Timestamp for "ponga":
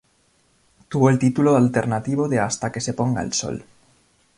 2.95-3.21